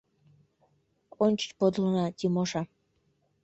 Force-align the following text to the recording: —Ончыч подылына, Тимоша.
—Ончыч 1.23 1.49
подылына, 1.59 2.05
Тимоша. 2.17 2.61